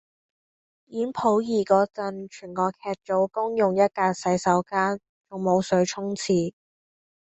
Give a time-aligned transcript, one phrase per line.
[0.87, 6.53] 演溥儀個陣，全個劇組公用一格洗手間，仲冇水沖廁